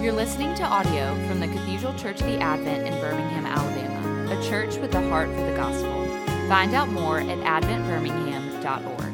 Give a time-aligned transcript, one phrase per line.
[0.00, 4.48] You're listening to audio from the Cathedral Church of the Advent in Birmingham, Alabama, a
[4.48, 6.06] church with a heart for the gospel.
[6.48, 9.12] Find out more at adventbirmingham.org.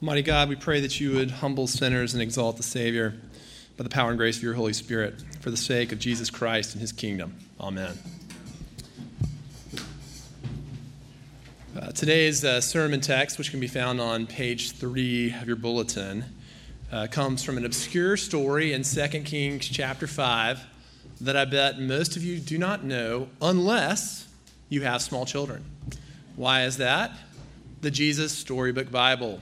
[0.00, 3.14] Mighty God, we pray that you would humble sinners and exalt the Savior
[3.76, 6.72] by the power and grace of your Holy Spirit for the sake of Jesus Christ
[6.72, 7.36] and his kingdom.
[7.60, 7.98] Amen.
[11.78, 16.24] Uh, today's uh, sermon text, which can be found on page three of your bulletin,
[16.94, 20.64] uh, comes from an obscure story in 2 Kings chapter 5
[21.22, 24.28] that I bet most of you do not know unless
[24.68, 25.64] you have small children.
[26.36, 27.10] Why is that?
[27.80, 29.40] The Jesus Storybook Bible.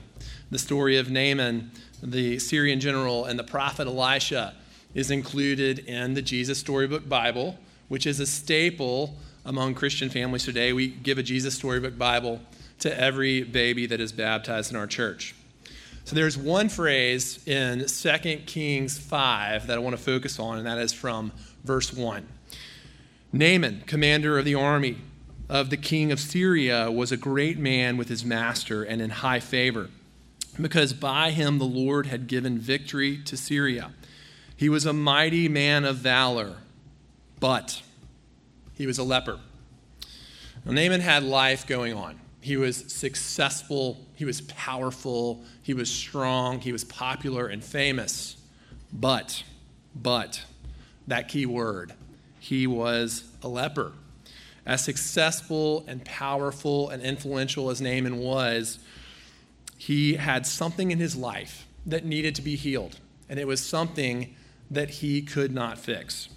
[0.49, 1.69] The story of Naaman,
[2.01, 4.55] the Syrian general, and the prophet Elisha
[4.95, 10.73] is included in the Jesus Storybook Bible, which is a staple among Christian families today.
[10.73, 12.41] We give a Jesus Storybook Bible
[12.79, 15.35] to every baby that is baptized in our church.
[16.05, 20.67] So there's one phrase in 2 Kings 5 that I want to focus on, and
[20.67, 21.31] that is from
[21.63, 22.27] verse 1.
[23.31, 24.97] Naaman, commander of the army
[25.49, 29.39] of the king of Syria, was a great man with his master and in high
[29.39, 29.89] favor,
[30.59, 33.91] because by him the Lord had given victory to Syria.
[34.57, 36.57] He was a mighty man of valor,
[37.39, 37.81] but
[38.73, 39.39] he was a leper.
[40.65, 42.19] Now, Naaman had life going on.
[42.43, 48.35] He was successful, he was powerful, he was strong, he was popular and famous.
[48.91, 49.43] But,
[49.95, 50.43] but,
[51.07, 51.93] that key word,
[52.41, 53.93] he was a leper.
[54.65, 58.77] As successful and powerful and influential as Naaman was,
[59.77, 64.35] he had something in his life that needed to be healed, and it was something
[64.69, 66.27] that he could not fix.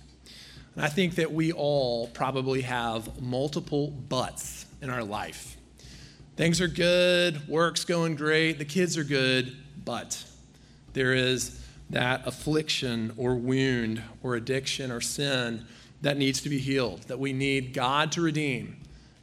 [0.76, 5.55] And I think that we all probably have multiple buts in our life.
[6.36, 10.22] Things are good, work's going great, the kids are good, but
[10.92, 15.64] there is that affliction or wound or addiction or sin
[16.02, 18.76] that needs to be healed, that we need God to redeem,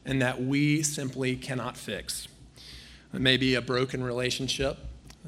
[0.03, 2.28] and that we simply cannot fix.
[3.13, 4.79] It may be a broken relationship,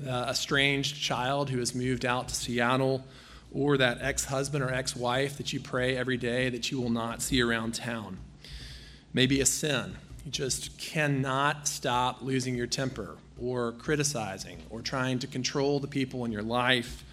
[0.08, 3.06] uh, a estranged child who has moved out to Seattle,
[3.54, 6.90] or that ex husband or ex wife that you pray every day that you will
[6.90, 8.18] not see around town.
[9.14, 15.28] Maybe a sin you just cannot stop losing your temper or criticizing or trying to
[15.28, 17.04] control the people in your life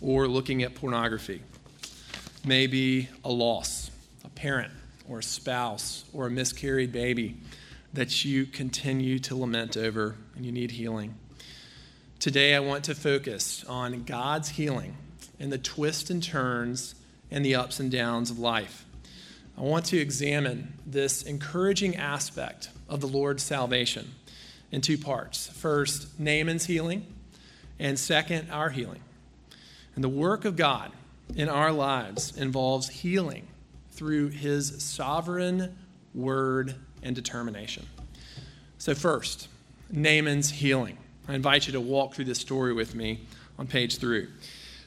[0.00, 1.42] or looking at pornography.
[2.46, 3.90] Maybe a loss,
[4.24, 4.72] a parent
[5.08, 7.36] or a spouse or a miscarried baby
[7.92, 11.16] that you continue to lament over and you need healing.
[12.20, 14.96] Today, I want to focus on God's healing
[15.40, 16.94] and the twists and turns
[17.32, 18.84] and the ups and downs of life.
[19.60, 24.14] I want to examine this encouraging aspect of the Lord's salvation
[24.72, 25.48] in two parts.
[25.48, 27.04] First, Naaman's healing,
[27.78, 29.02] and second, our healing.
[29.94, 30.92] And the work of God
[31.36, 33.48] in our lives involves healing
[33.90, 35.76] through his sovereign
[36.14, 37.86] word and determination.
[38.78, 39.48] So, first,
[39.90, 40.96] Naaman's healing.
[41.28, 43.26] I invite you to walk through this story with me
[43.58, 44.26] on page three.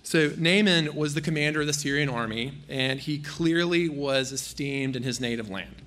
[0.05, 5.03] So, Naaman was the commander of the Syrian army, and he clearly was esteemed in
[5.03, 5.81] his native land.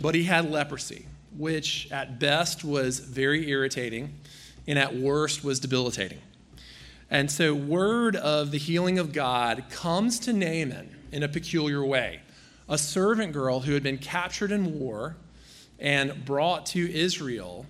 [0.00, 1.06] But he had leprosy,
[1.36, 4.18] which at best was very irritating,
[4.66, 6.18] and at worst was debilitating.
[7.08, 12.22] And so, word of the healing of God comes to Naaman in a peculiar way.
[12.68, 15.16] A servant girl who had been captured in war
[15.78, 17.66] and brought to Israel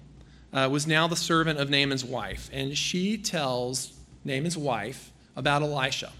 [0.50, 2.48] uh, was now the servant of Naaman's wife.
[2.54, 3.92] And she tells
[4.24, 6.12] Naaman's wife about Elisha,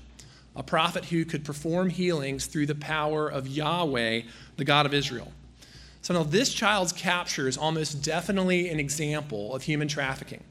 [0.57, 4.23] a prophet who could perform healings through the power of Yahweh,
[4.57, 5.33] the God of Israel.
[6.03, 10.45] So now this child's capture is almost definitely an example of human trafficking.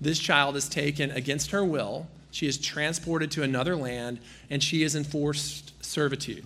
[0.00, 4.82] This child is taken against her will, she is transported to another land, and she
[4.82, 6.44] is in forced servitude.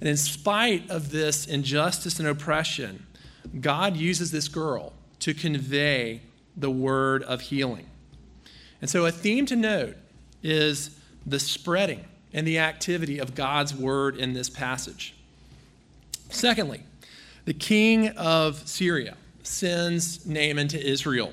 [0.00, 3.06] And in spite of this injustice and oppression,
[3.60, 6.20] God uses this girl to convey
[6.56, 7.86] the word of healing.
[8.80, 9.96] And so, a theme to note
[10.46, 10.90] is
[11.26, 15.14] the spreading and the activity of God's word in this passage.
[16.30, 16.82] Secondly,
[17.44, 21.32] the king of Syria sends Naaman to Israel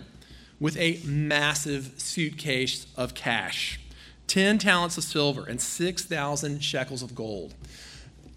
[0.59, 3.79] with a massive suitcase of cash
[4.27, 7.53] 10 talents of silver and 6,000 shekels of gold.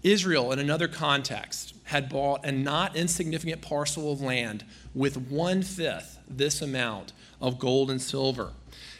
[0.03, 4.63] Israel, in another context, had bought a not insignificant parcel of land
[4.93, 8.51] with one fifth this amount of gold and silver.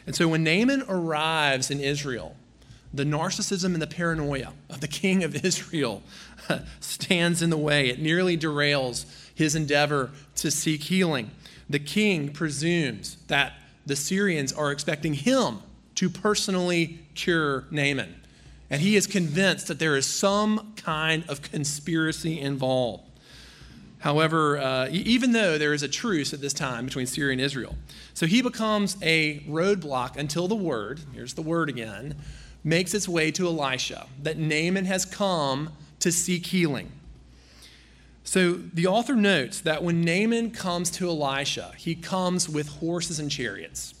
[0.08, 2.34] And so when Naaman arrives in Israel,
[2.94, 6.02] the narcissism and the paranoia of the king of Israel
[6.80, 7.90] stands in the way.
[7.90, 11.30] It nearly derails his endeavor to seek healing.
[11.68, 13.52] The king presumes that
[13.84, 15.58] the Syrians are expecting him
[15.96, 18.14] to personally cure Naaman.
[18.70, 23.04] And he is convinced that there is some kind of conspiracy involved.
[24.00, 27.76] However, uh, even though there is a truce at this time between Syria and Israel,
[28.14, 32.14] so he becomes a roadblock until the word, here's the word again,
[32.62, 36.92] makes its way to Elisha that Naaman has come to seek healing.
[38.22, 43.30] So the author notes that when Naaman comes to Elisha, he comes with horses and
[43.30, 43.94] chariots.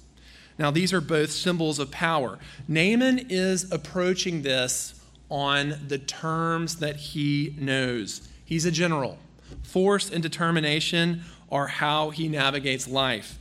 [0.58, 2.38] Now, these are both symbols of power.
[2.66, 8.28] Naaman is approaching this on the terms that he knows.
[8.44, 9.18] He's a general.
[9.62, 13.38] Force and determination are how he navigates life.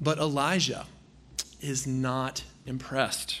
[0.00, 0.86] But Elijah
[1.60, 3.40] is not impressed.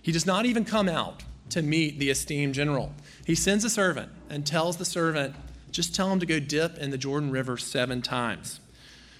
[0.00, 2.92] He does not even come out to meet the esteemed general.
[3.26, 5.34] He sends a servant and tells the servant,
[5.70, 8.60] just tell him to go dip in the Jordan River seven times.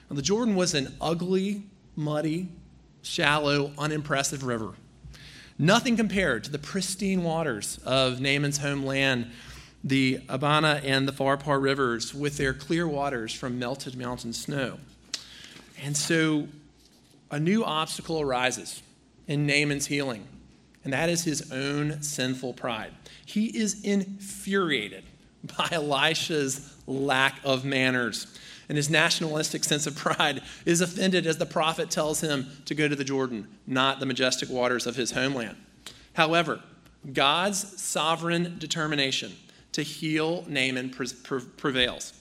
[0.08, 1.64] Now, the Jordan was an ugly,
[1.96, 2.48] muddy,
[3.02, 4.74] shallow, unimpressive river.
[5.58, 9.30] Nothing compared to the pristine waters of Naaman's homeland,
[9.84, 14.78] the Abana and the Pharpar rivers, with their clear waters from melted mountain snow.
[15.82, 16.48] And so
[17.30, 18.82] a new obstacle arises
[19.28, 20.26] in Naaman's healing
[20.84, 22.92] and that is his own sinful pride.
[23.24, 25.04] He is infuriated
[25.58, 28.26] by Elisha's lack of manners.
[28.68, 32.88] And his nationalistic sense of pride is offended as the prophet tells him to go
[32.88, 35.56] to the Jordan, not the majestic waters of his homeland.
[36.14, 36.60] However,
[37.12, 39.34] God's sovereign determination
[39.74, 42.12] to heal Naaman prevails.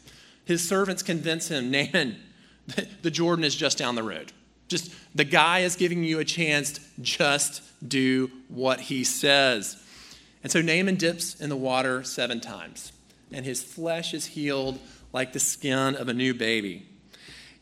[0.44, 2.18] His servants convince him, Naaman,
[3.02, 4.32] the Jordan is just down the road.
[4.68, 9.82] Just the guy is giving you a chance, just do what he says.
[10.42, 12.92] And so Naaman dips in the water seven times,
[13.32, 14.80] and his flesh is healed
[15.14, 16.88] like the skin of a new baby.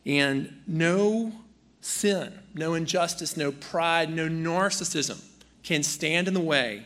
[0.05, 1.33] And no
[1.81, 5.21] sin, no injustice, no pride, no narcissism
[5.63, 6.85] can stand in the way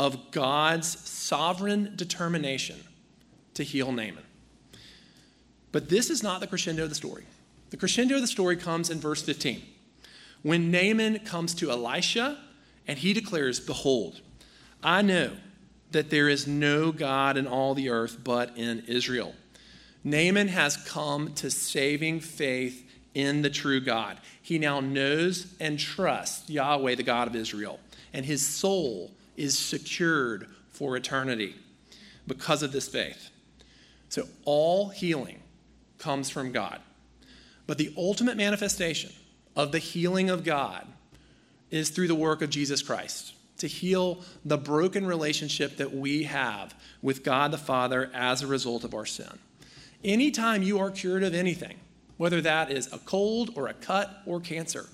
[0.00, 2.82] of God's sovereign determination
[3.52, 4.24] to heal Naaman.
[5.72, 7.24] But this is not the crescendo of the story.
[7.68, 9.60] The crescendo of the story comes in verse 15.
[10.40, 12.38] When Naaman comes to Elisha
[12.88, 14.22] and he declares, Behold,
[14.82, 15.32] I know
[15.90, 19.34] that there is no God in all the earth but in Israel.
[20.02, 24.16] Naaman has come to saving faith in the true God.
[24.40, 27.78] He now knows and trusts Yahweh, the God of Israel,
[28.14, 31.54] and his soul is secured for eternity
[32.26, 33.30] because of this faith.
[34.10, 35.40] So all healing
[35.98, 36.80] comes from God.
[37.66, 39.12] But the ultimate manifestation
[39.56, 40.86] of the healing of God
[41.70, 46.74] is through the work of Jesus Christ to heal the broken relationship that we have
[47.00, 49.38] with God the Father as a result of our sin.
[50.04, 51.78] Anytime you are cured of anything,
[52.18, 54.86] whether that is a cold or a cut or cancer,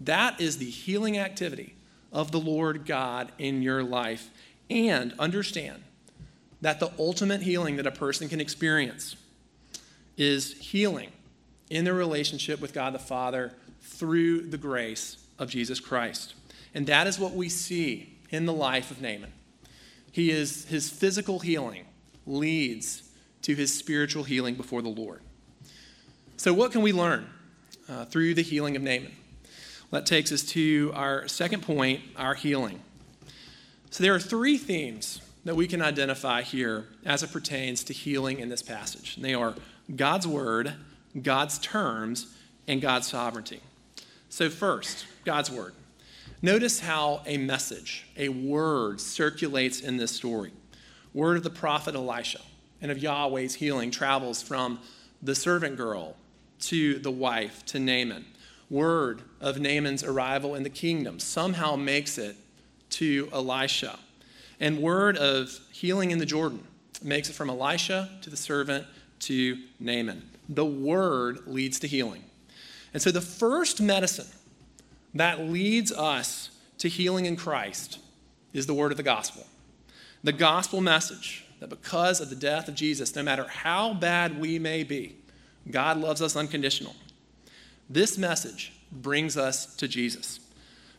[0.00, 1.74] that is the healing activity
[2.12, 4.30] of the Lord God in your life.
[4.68, 5.82] And understand
[6.60, 9.16] that the ultimate healing that a person can experience
[10.16, 11.10] is healing
[11.70, 16.34] in their relationship with God the Father through the grace of Jesus Christ.
[16.74, 19.32] And that is what we see in the life of Naaman.
[20.12, 21.84] He is, his physical healing
[22.26, 23.10] leads
[23.42, 25.22] to his spiritual healing before the Lord.
[26.36, 27.28] So, what can we learn
[27.88, 29.12] uh, through the healing of Naaman?
[29.90, 32.80] That takes us to our second point our healing.
[33.90, 38.38] So, there are three themes that we can identify here as it pertains to healing
[38.38, 39.16] in this passage.
[39.16, 39.54] And they are
[39.94, 40.74] God's word,
[41.20, 42.36] God's terms,
[42.68, 43.60] and God's sovereignty.
[44.28, 45.74] So, first, God's word.
[46.42, 50.52] Notice how a message, a word, circulates in this story.
[51.12, 52.40] Word of the prophet Elisha
[52.80, 54.78] and of Yahweh's healing travels from
[55.20, 56.16] the servant girl
[56.60, 58.24] to the wife to Naaman.
[58.70, 62.36] Word of Naaman's arrival in the kingdom somehow makes it
[62.90, 63.98] to Elisha.
[64.60, 66.62] And word of healing in the Jordan
[67.02, 68.86] makes it from Elisha to the servant
[69.20, 70.28] to Naaman.
[70.48, 72.24] The word leads to healing.
[72.92, 74.28] And so the first medicine
[75.14, 77.98] that leads us to healing in Christ
[78.52, 79.46] is the word of the gospel.
[80.22, 84.58] The gospel message that because of the death of Jesus, no matter how bad we
[84.58, 85.16] may be,
[85.70, 86.96] God loves us unconditionally.
[87.90, 90.38] This message brings us to Jesus.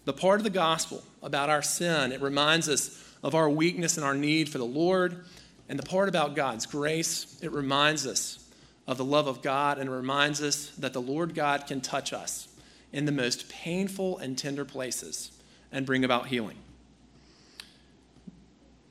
[0.04, 4.06] The part of the gospel about our sin, it reminds us of our weakness and
[4.06, 5.24] our need for the Lord.
[5.70, 8.46] And the part about God's grace, it reminds us
[8.88, 12.50] of the love of God and reminds us that the Lord God can touch us
[12.92, 15.32] in the most painful and tender places
[15.72, 16.58] and bring about healing.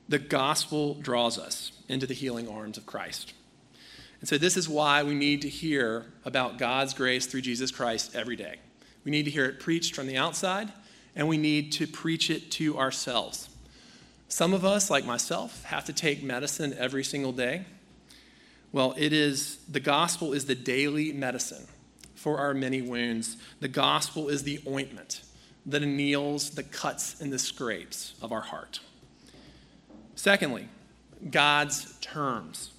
[0.09, 3.33] The gospel draws us into the healing arms of Christ.
[4.21, 8.15] And so, this is why we need to hear about God's grace through Jesus Christ
[8.15, 8.55] every day.
[9.03, 10.71] We need to hear it preached from the outside,
[11.15, 13.49] and we need to preach it to ourselves.
[14.27, 17.65] Some of us, like myself, have to take medicine every single day.
[18.71, 21.67] Well, it is the gospel is the daily medicine
[22.15, 23.37] for our many wounds.
[23.59, 25.23] The gospel is the ointment
[25.65, 28.79] that anneals the cuts and the scrapes of our heart.
[30.15, 30.69] Secondly,
[31.29, 32.71] God's terms.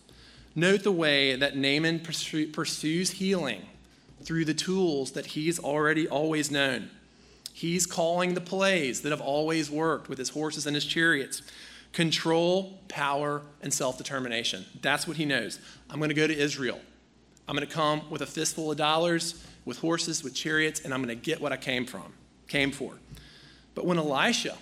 [0.55, 3.63] Note the way that Naaman pursues healing
[4.23, 6.91] through the tools that he's already always known.
[7.53, 11.43] He's calling the plays that have always worked with his horses and his chariots
[11.93, 14.65] control, power, and self determination.
[14.81, 15.59] That's what he knows.
[15.91, 16.81] I'm going to go to Israel.
[17.47, 21.03] I'm going to come with a fistful of dollars, with horses, with chariots, and I'm
[21.03, 22.15] going to get what I came from,
[22.49, 22.95] came for.
[23.75, 24.57] But when Elisha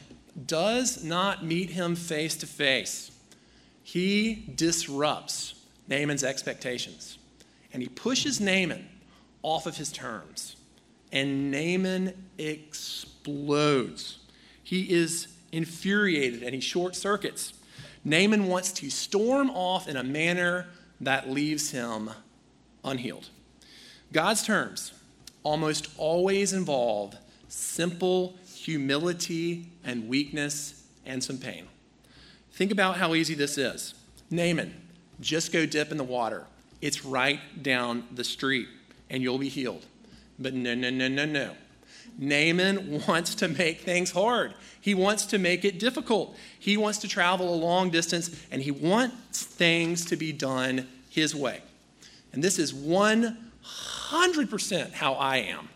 [0.46, 3.10] does not meet him face to face,
[3.82, 5.59] he disrupts
[5.90, 7.18] Naaman's expectations.
[7.72, 8.88] And he pushes Naaman
[9.42, 10.56] off of his terms.
[11.12, 14.18] And Naaman explodes.
[14.62, 17.52] He is infuriated and he short circuits.
[18.04, 20.66] Naaman wants to storm off in a manner
[21.00, 22.10] that leaves him
[22.84, 23.28] unhealed.
[24.12, 24.92] God's terms
[25.42, 27.16] almost always involve
[27.48, 31.66] simple humility and weakness and some pain.
[32.52, 33.94] Think about how easy this is.
[34.30, 34.74] Naaman,
[35.20, 36.46] just go dip in the water.
[36.80, 38.68] It's right down the street
[39.08, 39.84] and you'll be healed.
[40.38, 41.52] But no, no, no, no, no.
[42.18, 44.54] Naaman wants to make things hard.
[44.80, 46.36] He wants to make it difficult.
[46.58, 51.34] He wants to travel a long distance and he wants things to be done his
[51.34, 51.60] way.
[52.32, 55.68] And this is 100% how I am.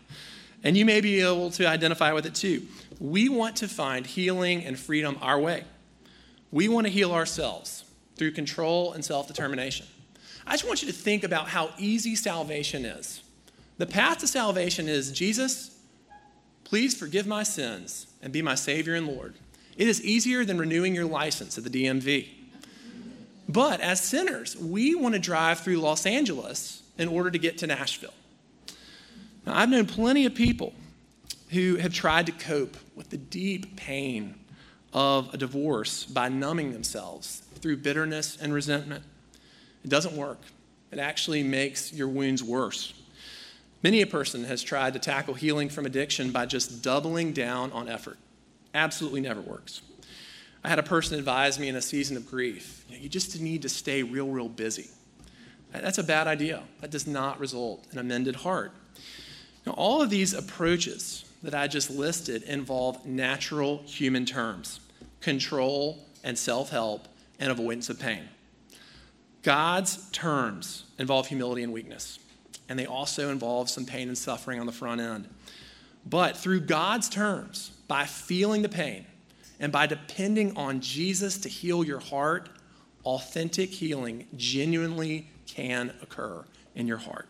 [0.63, 2.65] And you may be able to identify with it too.
[2.99, 5.65] We want to find healing and freedom our way.
[6.51, 7.84] We want to heal ourselves
[8.15, 9.85] through control and self determination.
[10.47, 13.21] I just want you to think about how easy salvation is.
[13.77, 15.77] The path to salvation is Jesus,
[16.63, 19.35] please forgive my sins and be my Savior and Lord.
[19.77, 22.29] It is easier than renewing your license at the DMV.
[23.49, 27.67] But as sinners, we want to drive through Los Angeles in order to get to
[27.67, 28.13] Nashville.
[29.45, 30.73] Now, I've known plenty of people
[31.49, 34.35] who have tried to cope with the deep pain
[34.95, 39.03] of a divorce by numbing themselves through bitterness and resentment.
[39.83, 40.39] It doesn't work,
[40.91, 42.93] it actually makes your wounds worse.
[43.83, 47.89] Many a person has tried to tackle healing from addiction by just doubling down on
[47.89, 48.17] effort.
[48.73, 49.81] Absolutely never works.
[50.63, 53.69] I had a person advise me in a season of grief you, just need to
[53.69, 54.89] stay real, real busy.
[55.73, 56.63] That's a bad idea.
[56.79, 58.71] That does not result in a mended heart.
[59.65, 64.79] Now, all of these approaches that I just listed involve natural human terms
[65.21, 67.07] control and self help
[67.39, 68.23] and avoidance of pain.
[69.43, 72.19] God's terms involve humility and weakness
[72.69, 75.29] and they also involve some pain and suffering on the front end.
[76.05, 79.05] But through God's terms, by feeling the pain
[79.59, 82.49] and by depending on Jesus to heal your heart,
[83.03, 86.43] authentic healing genuinely can occur
[86.75, 87.27] in your heart.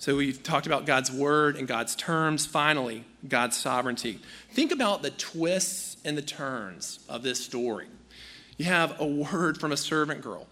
[0.00, 2.46] So we've talked about God's word and God's terms.
[2.46, 4.18] Finally, God's sovereignty.
[4.50, 7.86] Think about the twists and the turns of this story.
[8.56, 10.46] You have a word from a servant girl,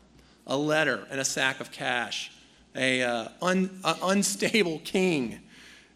[0.47, 2.31] a letter, and a sack of cash
[2.77, 5.41] a, uh, un, unstable king.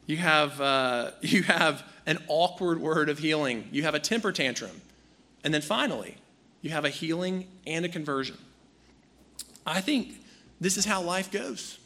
[0.07, 3.69] You have, uh, you have an awkward word of healing.
[3.71, 4.81] You have a temper tantrum.
[5.45, 6.17] And then finally,
[6.63, 8.39] you have a healing and a conversion.
[9.67, 10.15] I think
[10.59, 11.79] this is how life goes.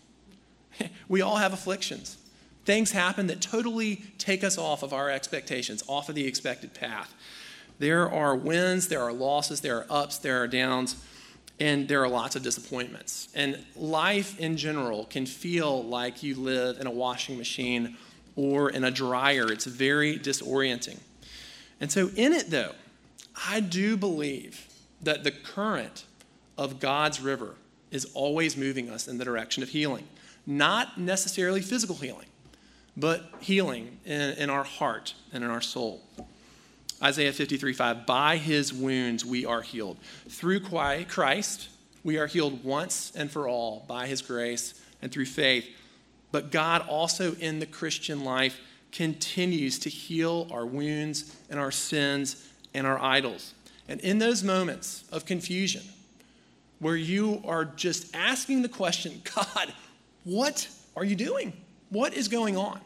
[1.08, 2.18] we all have afflictions.
[2.64, 7.14] Things happen that totally take us off of our expectations, off of the expected path.
[7.78, 10.96] There are wins, there are losses, there are ups, there are downs
[11.58, 13.28] and there are lots of disappointments.
[13.34, 17.96] And life in general can feel like you live in a washing machine
[18.34, 19.50] or in a dryer.
[19.50, 20.98] It's very disorienting.
[21.80, 22.72] And so, in it, though,
[23.48, 24.66] I do believe
[25.02, 26.04] that the current
[26.56, 27.54] of God's river
[27.90, 30.06] is always moving us in the direction of healing.
[30.46, 32.28] Not necessarily physical healing,
[32.96, 36.02] but healing in, in our heart and in our soul.
[37.02, 39.98] Isaiah 53 5, by his wounds we are healed.
[40.28, 41.68] Through Christ,
[42.02, 45.68] we are healed once and for all by his grace and through faith.
[46.32, 48.58] But God also in the Christian life
[48.92, 53.54] continues to heal our wounds and our sins and our idols.
[53.88, 55.82] And in those moments of confusion,
[56.78, 59.72] where you are just asking the question, God,
[60.26, 61.52] what are you doing?
[61.88, 62.80] What is going on?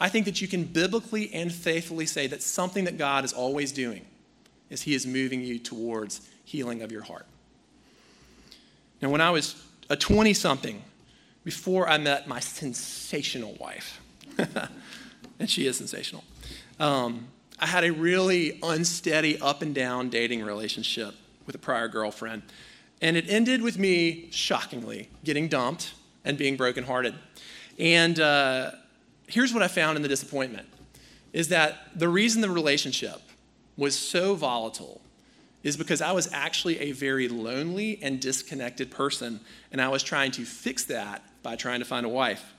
[0.00, 3.72] I think that you can biblically and faithfully say that something that God is always
[3.72, 4.06] doing
[4.70, 7.26] is He is moving you towards healing of your heart.
[9.00, 10.80] Now, when I was a 20 something,
[11.42, 14.00] before I met my sensational wife,
[15.40, 16.22] and she is sensational,
[16.78, 17.26] um,
[17.58, 22.42] I had a really unsteady up and down dating relationship with a prior girlfriend.
[23.00, 27.14] And it ended with me, shockingly, getting dumped and being brokenhearted.
[27.78, 28.72] And uh,
[29.26, 30.68] here's what I found in the disappointment
[31.32, 33.20] is that the reason the relationship
[33.76, 35.00] was so volatile
[35.62, 40.32] is because I was actually a very lonely and disconnected person, and I was trying
[40.32, 42.52] to fix that by trying to find a wife.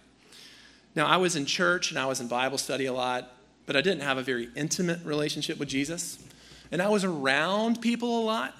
[0.96, 3.32] Now, I was in church and I was in Bible study a lot,
[3.66, 6.20] but I didn't have a very intimate relationship with Jesus.
[6.72, 8.56] And I was around people a lot,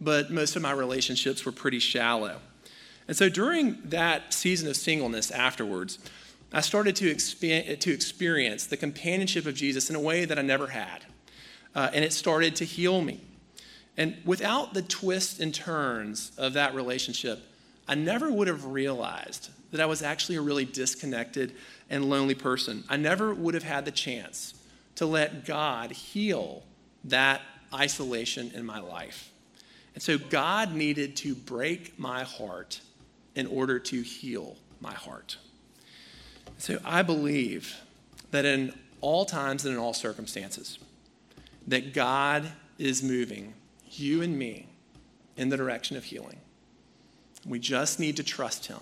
[0.00, 2.40] but most of my relationships were pretty shallow.
[3.06, 5.98] And so during that season of singleness afterwards,
[6.52, 10.42] I started to, exp- to experience the companionship of Jesus in a way that I
[10.42, 11.04] never had.
[11.74, 13.20] Uh, and it started to heal me.
[13.96, 17.40] And without the twists and turns of that relationship,
[17.86, 21.54] I never would have realized that I was actually a really disconnected
[21.90, 22.84] and lonely person.
[22.88, 24.54] I never would have had the chance
[24.96, 26.62] to let God heal
[27.04, 27.42] that
[27.72, 29.32] isolation in my life.
[29.94, 32.80] And so God needed to break my heart
[33.34, 35.36] in order to heal my heart.
[36.58, 37.76] So I believe
[38.30, 40.78] that in all times and in all circumstances,
[41.66, 43.54] that God is moving
[43.90, 44.66] you and me
[45.36, 46.38] in the direction of healing.
[47.46, 48.80] We just need to trust Him,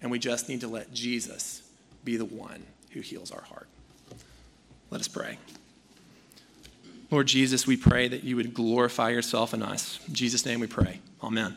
[0.00, 1.62] and we just need to let Jesus
[2.04, 3.68] be the one who heals our heart.
[4.90, 5.38] Let us pray.
[7.10, 10.00] Lord Jesus, we pray that you would glorify yourself in us.
[10.08, 11.00] In Jesus' name we pray.
[11.22, 11.56] Amen.